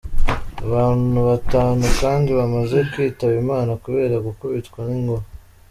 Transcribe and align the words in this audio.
Abantu 0.65 1.17
batanu 1.29 1.83
kandi 2.01 2.29
bamaze 2.39 2.77
kwitaba 2.91 3.33
Imana 3.43 3.71
kubera 3.83 4.15
gukubitwa 4.27 4.79
n’inkuba. 4.89 5.25